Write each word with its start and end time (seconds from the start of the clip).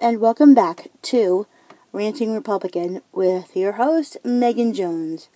and 0.00 0.20
welcome 0.20 0.52
back 0.52 0.88
to 1.00 1.46
Ranting 1.92 2.34
Republican 2.34 3.00
with 3.12 3.56
your 3.56 3.72
host, 3.72 4.18
Megan 4.24 4.74
Jones. 4.74 5.28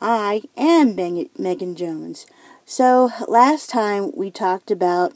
I 0.00 0.42
am 0.56 0.94
Megan 0.94 1.74
Jones. 1.76 2.26
So, 2.66 3.10
last 3.26 3.70
time 3.70 4.12
we 4.14 4.30
talked 4.30 4.70
about 4.70 5.14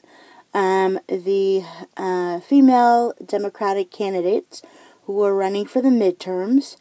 um, 0.54 0.98
the 1.08 1.64
uh, 1.96 2.40
female 2.40 3.12
Democratic 3.24 3.90
candidates 3.90 4.62
who 5.04 5.14
were 5.14 5.34
running 5.34 5.66
for 5.66 5.82
the 5.82 5.88
midterms. 5.88 6.76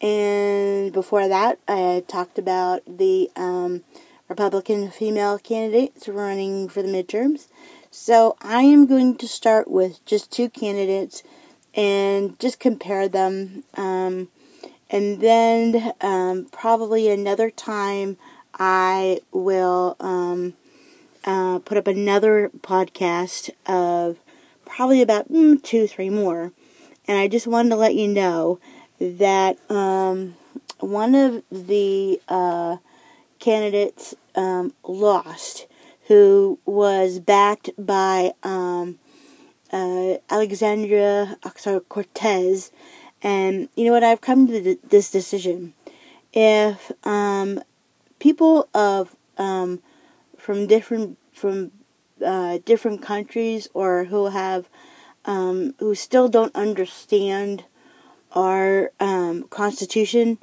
And 0.00 0.92
before 0.92 1.28
that, 1.28 1.58
I 1.68 2.04
talked 2.08 2.38
about 2.38 2.82
the 2.86 3.30
um, 3.36 3.84
Republican 4.28 4.90
female 4.90 5.38
candidates 5.38 6.08
running 6.08 6.68
for 6.68 6.82
the 6.82 6.88
midterms. 6.88 7.46
So 7.90 8.36
I 8.40 8.62
am 8.62 8.86
going 8.86 9.16
to 9.18 9.28
start 9.28 9.70
with 9.70 10.04
just 10.04 10.32
two 10.32 10.48
candidates 10.48 11.22
and 11.76 12.38
just 12.38 12.60
compare 12.60 13.08
them. 13.08 13.64
Um, 13.74 14.28
and 14.90 15.20
then 15.20 15.92
um, 16.00 16.46
probably 16.52 17.08
another 17.08 17.50
time 17.50 18.16
I 18.54 19.20
will 19.32 19.96
um, 19.98 20.54
uh, 21.24 21.58
put 21.60 21.78
up 21.78 21.86
another 21.86 22.50
podcast 22.60 23.50
of 23.66 24.18
probably 24.64 25.02
about 25.02 25.30
mm, 25.30 25.62
two, 25.62 25.86
three 25.86 26.10
more. 26.10 26.52
And 27.06 27.18
I 27.18 27.28
just 27.28 27.46
wanted 27.46 27.70
to 27.70 27.76
let 27.76 27.94
you 27.94 28.08
know 28.08 28.60
that 29.00 29.58
um, 29.70 30.36
one 30.78 31.14
of 31.14 31.42
the 31.50 32.20
uh, 32.28 32.76
candidates 33.38 34.14
um, 34.34 34.72
lost 34.84 35.66
who 36.08 36.58
was 36.64 37.18
backed 37.18 37.70
by 37.78 38.32
um, 38.42 38.98
uh, 39.74 40.18
Alexandria 40.30 41.36
Ocasio 41.42 41.82
Cortez. 41.88 42.70
And 43.22 43.68
you 43.74 43.84
know 43.84 43.92
what? 43.92 44.04
I've 44.04 44.20
come 44.20 44.46
to 44.46 44.78
this 44.88 45.10
decision. 45.10 45.74
If 46.32 46.92
um, 47.04 47.60
people 48.20 48.68
of 48.72 49.16
um, 49.36 49.80
from 50.38 50.66
different 50.66 51.18
from 51.32 51.72
uh, 52.24 52.58
different 52.64 53.02
countries 53.02 53.68
or 53.74 54.04
who 54.04 54.26
have 54.26 54.68
um, 55.24 55.74
who 55.78 55.94
still 55.94 56.28
don't 56.28 56.54
understand 56.54 57.64
our 58.32 58.92
um, 59.00 59.44
constitution, 59.44 60.38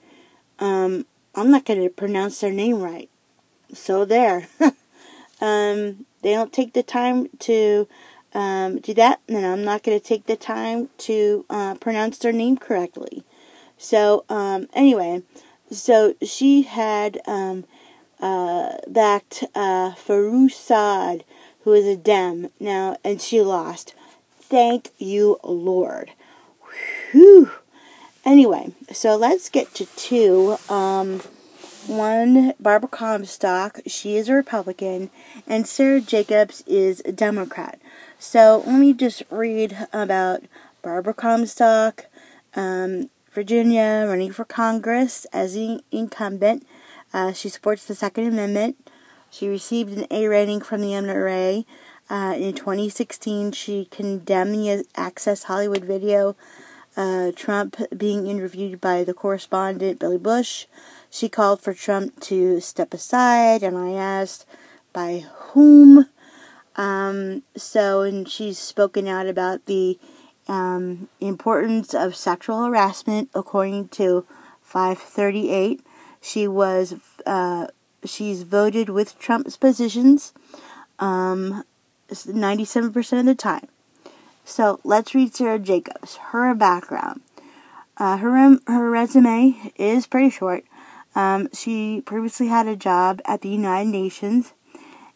um, 0.59 1.05
I'm 1.35 1.51
not 1.51 1.65
going 1.65 1.81
to 1.81 1.89
pronounce 1.89 2.41
their 2.41 2.51
name 2.51 2.81
right. 2.81 3.09
So 3.73 4.03
there. 4.03 4.47
um, 5.41 6.05
they 6.21 6.33
don't 6.33 6.53
take 6.53 6.73
the 6.73 6.83
time 6.83 7.29
to 7.39 7.87
um, 8.33 8.79
do 8.79 8.93
that, 8.93 9.19
and 9.27 9.37
then 9.37 9.45
I'm 9.45 9.63
not 9.63 9.83
going 9.83 9.99
to 9.99 10.05
take 10.05 10.25
the 10.25 10.35
time 10.35 10.89
to 10.99 11.45
uh, 11.49 11.75
pronounce 11.75 12.17
their 12.17 12.31
name 12.31 12.57
correctly. 12.57 13.23
So, 13.77 14.25
um, 14.29 14.67
anyway, 14.73 15.23
so 15.71 16.15
she 16.21 16.63
had 16.63 17.19
um, 17.25 17.65
uh, 18.19 18.77
backed 18.87 19.43
uh, 19.55 19.93
Farouz 19.93 21.23
who 21.63 21.73
is 21.73 21.85
a 21.85 21.95
Dem, 21.95 22.49
now, 22.59 22.97
and 23.03 23.21
she 23.21 23.41
lost. 23.41 23.93
Thank 24.39 24.89
you, 24.97 25.39
Lord. 25.43 26.11
Whew. 27.11 27.51
Anyway, 28.25 28.73
so 28.91 29.15
let's 29.15 29.49
get 29.49 29.73
to 29.75 29.85
two. 29.95 30.57
Um, 30.69 31.21
one, 31.91 32.53
Barbara 32.59 32.89
Comstock, 32.89 33.81
she 33.85 34.15
is 34.15 34.29
a 34.29 34.33
Republican, 34.33 35.09
and 35.45 35.67
Sarah 35.67 36.01
Jacobs 36.01 36.63
is 36.65 37.01
a 37.05 37.11
Democrat. 37.11 37.79
So 38.17 38.63
let 38.65 38.79
me 38.79 38.93
just 38.93 39.23
read 39.29 39.87
about 39.91 40.43
Barbara 40.81 41.13
Comstock, 41.13 42.05
um, 42.55 43.09
Virginia, 43.33 44.05
running 44.07 44.31
for 44.31 44.45
Congress 44.45 45.25
as 45.33 45.53
the 45.53 45.83
incumbent. 45.91 46.65
Uh, 47.13 47.33
she 47.33 47.49
supports 47.49 47.85
the 47.85 47.95
Second 47.95 48.27
Amendment. 48.27 48.77
She 49.29 49.47
received 49.47 49.97
an 49.97 50.07
A 50.09 50.27
rating 50.27 50.61
from 50.61 50.81
the 50.81 50.91
NRA. 50.91 51.65
Uh, 52.09 52.35
in 52.37 52.53
2016, 52.53 53.51
she 53.51 53.85
condemned 53.85 54.55
the 54.55 54.85
Access 54.95 55.43
Hollywood 55.43 55.85
video, 55.85 56.35
uh, 56.97 57.31
Trump 57.35 57.77
being 57.95 58.27
interviewed 58.27 58.81
by 58.81 59.03
the 59.03 59.13
correspondent 59.13 59.99
Billy 59.99 60.17
Bush. 60.17 60.65
She 61.09 61.29
called 61.29 61.61
for 61.61 61.73
Trump 61.73 62.19
to 62.21 62.59
step 62.59 62.93
aside, 62.93 63.63
and 63.63 63.77
I 63.77 63.91
asked, 63.91 64.45
by 64.93 65.25
whom? 65.53 66.07
Um, 66.75 67.43
so, 67.55 68.01
and 68.01 68.27
she's 68.29 68.57
spoken 68.57 69.07
out 69.07 69.27
about 69.27 69.65
the 69.65 69.99
um, 70.47 71.09
importance 71.19 71.93
of 71.93 72.15
sexual 72.15 72.63
harassment, 72.63 73.29
according 73.33 73.89
to 73.89 74.25
538. 74.61 75.85
She 76.21 76.47
was, 76.47 76.95
uh, 77.25 77.67
she's 78.05 78.43
voted 78.43 78.89
with 78.89 79.19
Trump's 79.19 79.57
positions 79.57 80.33
um, 80.99 81.63
97% 82.09 83.19
of 83.19 83.25
the 83.25 83.35
time. 83.35 83.67
So 84.51 84.81
let's 84.83 85.15
read 85.15 85.33
Sarah 85.33 85.59
Jacobs. 85.59 86.17
Her 86.17 86.53
background. 86.53 87.21
Uh, 87.95 88.17
her, 88.17 88.57
her 88.67 88.89
resume 88.89 89.71
is 89.77 90.07
pretty 90.07 90.29
short. 90.29 90.65
Um, 91.15 91.47
she 91.53 92.01
previously 92.01 92.47
had 92.47 92.67
a 92.67 92.75
job 92.75 93.21
at 93.23 93.41
the 93.41 93.49
United 93.49 93.89
Nations 93.89 94.51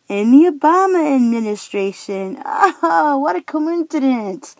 in 0.07 0.31
the 0.31 0.49
Obama 0.49 1.13
administration. 1.15 2.41
Oh, 2.81 3.17
what 3.19 3.35
a 3.35 3.41
coincidence! 3.41 4.55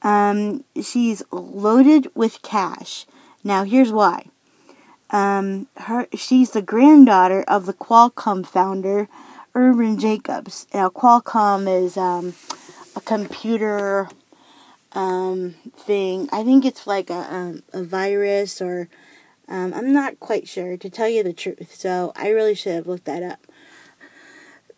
Um, 0.00 0.64
she's 0.80 1.22
loaded 1.30 2.08
with 2.14 2.40
cash. 2.40 3.04
Now, 3.42 3.64
here's 3.64 3.92
why. 3.92 4.26
Um, 5.10 5.66
her 5.76 6.06
she's 6.14 6.52
the 6.52 6.62
granddaughter 6.62 7.42
of 7.46 7.66
the 7.66 7.74
Qualcomm 7.74 8.46
founder, 8.46 9.08
Irwin 9.54 9.98
Jacobs. 9.98 10.66
Now, 10.72 10.88
Qualcomm 10.88 11.68
is 11.68 11.96
um, 11.96 12.34
computer 13.04 14.08
um, 14.92 15.54
thing. 15.76 16.28
I 16.32 16.44
think 16.44 16.64
it's 16.64 16.86
like 16.86 17.10
a, 17.10 17.14
a, 17.14 17.34
um, 17.34 17.62
a 17.72 17.82
virus 17.82 18.60
or 18.62 18.88
um, 19.48 19.74
I'm 19.74 19.92
not 19.92 20.20
quite 20.20 20.48
sure, 20.48 20.76
to 20.76 20.88
tell 20.90 21.08
you 21.08 21.22
the 21.22 21.32
truth, 21.32 21.74
so 21.74 22.12
I 22.16 22.28
really 22.28 22.54
should 22.54 22.74
have 22.74 22.86
looked 22.86 23.04
that 23.04 23.22
up 23.22 23.46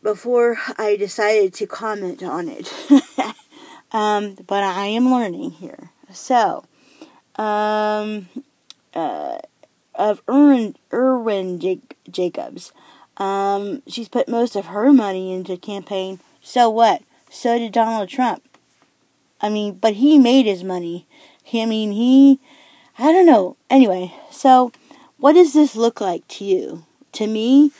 before 0.02 0.56
I 0.76 0.96
decided 0.96 1.54
to 1.54 1.66
comment 1.66 2.22
on 2.22 2.48
it. 2.48 2.72
um, 3.92 4.36
but 4.46 4.64
I 4.64 4.86
am 4.86 5.10
learning 5.10 5.52
here. 5.52 5.90
So, 6.12 6.64
um, 7.36 8.28
uh, 8.94 9.38
of 9.94 10.20
Irwin, 10.28 10.76
Irwin 10.92 11.80
Jacobs, 12.10 12.72
um, 13.18 13.82
she's 13.86 14.08
put 14.08 14.28
most 14.28 14.56
of 14.56 14.66
her 14.66 14.92
money 14.92 15.32
into 15.32 15.56
campaign. 15.56 16.20
So 16.42 16.68
what? 16.68 17.02
So 17.30 17.58
did 17.58 17.72
Donald 17.72 18.08
Trump. 18.08 18.42
I 19.40 19.48
mean, 19.48 19.74
but 19.74 19.94
he 19.94 20.18
made 20.18 20.46
his 20.46 20.64
money. 20.64 21.06
He, 21.42 21.62
I 21.62 21.66
mean, 21.66 21.92
he 21.92 22.40
I 22.98 23.12
don't 23.12 23.26
know. 23.26 23.56
Anyway, 23.68 24.14
so 24.30 24.72
what 25.18 25.34
does 25.34 25.52
this 25.52 25.76
look 25.76 26.00
like 26.00 26.26
to 26.28 26.44
you? 26.44 26.84
To 27.12 27.26
me, 27.26 27.72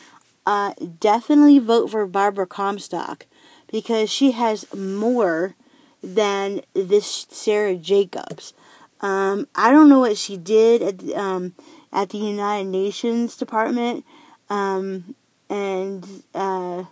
uh, 0.45 0.75
definitely 1.01 1.59
vote 1.59 1.91
for 1.91 2.07
Barbara 2.07 2.47
Comstock 2.47 3.25
because 3.71 4.11
she 4.11 4.33
has 4.33 4.73
more 4.75 5.55
than 6.03 6.61
this 6.75 7.27
Sarah 7.31 7.77
Jacobs. 7.77 8.53
Um, 9.01 9.49
I 9.55 9.71
don't 9.71 9.89
know 9.89 10.01
what 10.01 10.19
she 10.19 10.37
did 10.37 10.83
at 10.83 10.99
the, 10.99 11.15
um, 11.15 11.55
at 11.93 12.11
the 12.11 12.19
United 12.19 12.69
Nations 12.69 13.37
Department 13.37 14.05
um, 14.51 15.15
and 15.49 16.25
uh, 16.35 16.85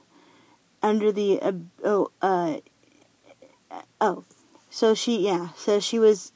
under 0.84 1.10
the 1.10 1.40
uh, 1.40 1.52
oh 1.82 2.10
uh, 2.20 2.56
oh 4.00 4.24
so 4.70 4.94
she 4.94 5.26
yeah 5.26 5.48
so 5.56 5.80
she 5.80 5.98
was 5.98 6.32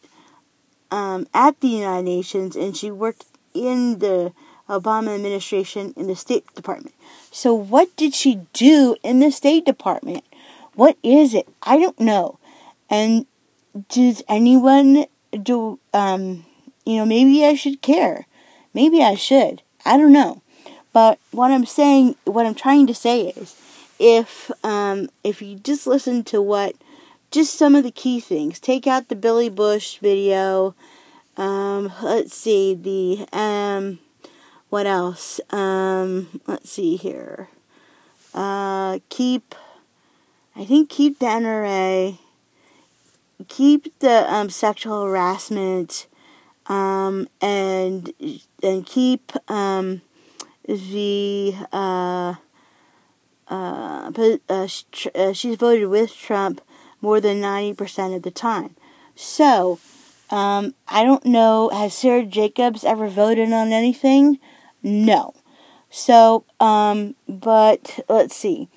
um, 0.90 1.26
at 1.34 1.60
the 1.60 1.68
United 1.68 2.04
Nations 2.04 2.56
and 2.56 2.76
she 2.76 2.90
worked 2.90 3.26
in 3.54 3.98
the 3.98 4.32
Obama 4.68 5.14
administration 5.14 5.92
in 5.96 6.06
the 6.06 6.16
State 6.16 6.44
Department. 6.54 6.94
So, 7.30 7.54
what 7.54 7.94
did 7.96 8.14
she 8.14 8.40
do 8.52 8.96
in 9.02 9.20
the 9.20 9.30
State 9.30 9.64
Department? 9.64 10.24
What 10.74 10.96
is 11.02 11.34
it? 11.34 11.48
I 11.62 11.78
don't 11.78 11.98
know. 11.98 12.38
And 12.90 13.26
does 13.88 14.22
anyone 14.28 15.06
do, 15.42 15.78
um, 15.92 16.44
you 16.84 16.96
know, 16.96 17.06
maybe 17.06 17.44
I 17.44 17.54
should 17.54 17.82
care. 17.82 18.26
Maybe 18.74 19.02
I 19.02 19.14
should. 19.14 19.62
I 19.84 19.96
don't 19.96 20.12
know. 20.12 20.42
But 20.92 21.18
what 21.32 21.50
I'm 21.50 21.66
saying, 21.66 22.16
what 22.24 22.46
I'm 22.46 22.54
trying 22.54 22.86
to 22.86 22.94
say 22.94 23.28
is, 23.28 23.54
if 23.98 24.50
um, 24.64 25.08
if 25.24 25.42
you 25.42 25.56
just 25.58 25.86
listen 25.86 26.24
to 26.24 26.40
what 26.40 26.76
just 27.30 27.54
some 27.54 27.74
of 27.74 27.84
the 27.84 27.90
key 27.90 28.20
things. 28.20 28.58
Take 28.58 28.86
out 28.86 29.08
the 29.08 29.16
Billy 29.16 29.48
Bush 29.48 29.98
video. 29.98 30.74
Um, 31.36 31.92
let's 32.02 32.34
see 32.34 32.74
the 32.74 33.26
um, 33.36 33.98
what 34.70 34.86
else? 34.86 35.40
Um, 35.50 36.40
let's 36.46 36.70
see 36.70 36.96
here. 36.96 37.48
Uh, 38.34 38.98
keep. 39.08 39.54
I 40.56 40.64
think 40.64 40.90
keep 40.90 41.20
the 41.20 41.26
NRA. 41.26 42.18
keep 43.46 43.96
the 44.00 44.32
um, 44.32 44.50
sexual 44.50 45.04
harassment 45.04 46.08
um, 46.66 47.28
and 47.40 48.12
and 48.62 48.84
keep 48.84 49.32
um, 49.50 50.02
the 50.66 51.54
uh, 51.72 52.34
uh, 53.50 54.10
uh, 54.48 54.68
uh, 55.14 55.32
she's 55.32 55.56
voted 55.56 55.88
with 55.88 56.16
Trump 56.16 56.60
more 57.00 57.20
than 57.20 57.40
90% 57.40 58.16
of 58.16 58.22
the 58.22 58.30
time. 58.30 58.74
So, 59.14 59.78
um, 60.30 60.74
I 60.88 61.04
don't 61.04 61.24
know, 61.24 61.70
has 61.70 61.94
Sarah 61.94 62.24
Jacobs 62.24 62.84
ever 62.84 63.08
voted 63.08 63.52
on 63.52 63.72
anything? 63.72 64.38
No. 64.82 65.34
So, 65.90 66.44
um, 66.60 67.14
but 67.28 68.00
let's 68.08 68.36
see. 68.36 68.68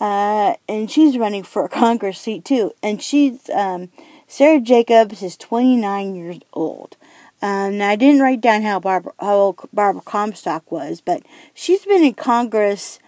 Uh, 0.00 0.54
and 0.68 0.90
she's 0.90 1.18
running 1.18 1.42
for 1.42 1.64
a 1.64 1.68
Congress 1.84 2.18
seat 2.18 2.44
too. 2.44 2.72
And 2.82 3.02
she's, 3.02 3.48
um, 3.50 3.90
Sarah 4.26 4.60
Jacobs 4.60 5.22
is 5.22 5.36
29 5.36 6.14
years 6.14 6.38
old. 6.52 6.96
Um, 7.40 7.78
now 7.78 7.90
I 7.90 7.96
didn't 7.96 8.20
write 8.20 8.40
down 8.40 8.62
how 8.62 8.80
Barbara, 8.80 9.12
how 9.20 9.34
old 9.34 9.60
Barbara 9.72 10.02
Comstock 10.02 10.70
was, 10.72 11.00
but 11.00 11.22
she's 11.54 11.84
been 11.84 12.02
in 12.02 12.14
Congress 12.14 12.98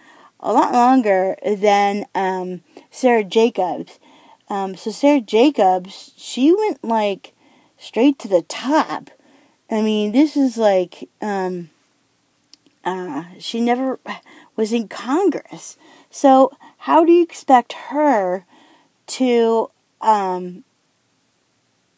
a 0.41 0.53
lot 0.53 0.73
longer 0.73 1.37
than 1.45 2.05
um, 2.15 2.61
Sarah 2.89 3.23
Jacobs. 3.23 3.99
Um, 4.49 4.75
so 4.75 4.91
Sarah 4.91 5.21
Jacobs, 5.21 6.13
she 6.17 6.51
went 6.53 6.83
like 6.83 7.33
straight 7.77 8.19
to 8.19 8.27
the 8.27 8.41
top. 8.43 9.09
I 9.69 9.81
mean, 9.81 10.11
this 10.11 10.35
is 10.35 10.57
like 10.57 11.09
um, 11.21 11.69
uh, 12.83 13.23
she 13.39 13.61
never 13.61 13.99
was 14.55 14.73
in 14.73 14.87
Congress. 14.87 15.77
So 16.09 16.51
how 16.79 17.05
do 17.05 17.11
you 17.11 17.23
expect 17.23 17.73
her 17.89 18.45
to 19.07 19.69
um, 20.01 20.63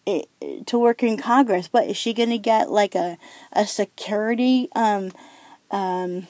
it, 0.05 0.27
to 0.67 0.77
work 0.77 1.01
in 1.01 1.17
Congress? 1.17 1.67
But 1.67 1.87
is 1.87 1.97
she 1.97 2.13
going 2.13 2.29
to 2.29 2.37
get 2.37 2.69
like 2.69 2.95
a 2.95 3.17
a 3.53 3.65
security 3.65 4.69
um, 4.75 5.11
um, 5.73 6.27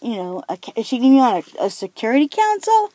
you 0.00 0.16
know, 0.16 0.42
a, 0.48 0.56
she 0.82 0.98
to 0.98 1.02
be 1.02 1.18
on 1.18 1.42
a, 1.58 1.64
a 1.66 1.70
security 1.70 2.28
council? 2.28 2.92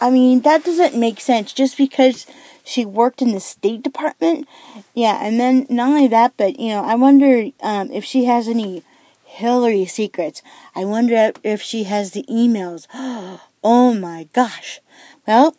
I 0.00 0.08
mean, 0.08 0.42
that 0.42 0.64
doesn't 0.64 0.96
make 0.96 1.20
sense 1.20 1.52
just 1.52 1.76
because 1.76 2.26
she 2.64 2.86
worked 2.86 3.20
in 3.20 3.32
the 3.32 3.40
State 3.40 3.82
Department. 3.82 4.48
Yeah, 4.94 5.18
and 5.20 5.38
then 5.38 5.66
not 5.68 5.88
only 5.88 6.08
that, 6.08 6.34
but, 6.36 6.58
you 6.58 6.68
know, 6.68 6.84
I 6.84 6.94
wonder 6.94 7.50
um, 7.62 7.90
if 7.90 8.04
she 8.04 8.24
has 8.24 8.46
any 8.48 8.84
Hillary 9.24 9.86
secrets. 9.86 10.40
I 10.74 10.84
wonder 10.84 11.32
if 11.42 11.60
she 11.60 11.84
has 11.84 12.12
the 12.12 12.24
emails. 12.30 12.86
Oh 13.62 13.92
my 13.92 14.26
gosh. 14.32 14.80
Well, 15.26 15.54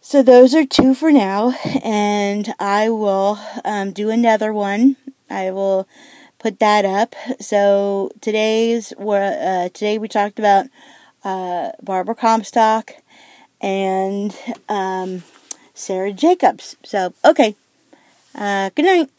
so 0.00 0.22
those 0.22 0.54
are 0.54 0.64
two 0.64 0.94
for 0.94 1.12
now, 1.12 1.50
and 1.84 2.54
I 2.58 2.88
will 2.88 3.38
um, 3.62 3.92
do 3.92 4.08
another 4.08 4.54
one. 4.54 4.96
I 5.28 5.50
will 5.50 5.86
put 6.44 6.58
that 6.58 6.84
up. 6.84 7.14
So 7.40 8.10
today's 8.20 8.92
uh, 8.92 9.70
today 9.70 9.96
we 9.96 10.08
talked 10.08 10.38
about 10.38 10.66
uh, 11.24 11.70
Barbara 11.82 12.14
Comstock 12.14 12.92
and 13.62 14.36
um, 14.68 15.22
Sarah 15.72 16.12
Jacobs. 16.12 16.76
So 16.84 17.14
okay, 17.24 17.56
uh, 18.34 18.68
good 18.74 18.84
night. 18.84 19.13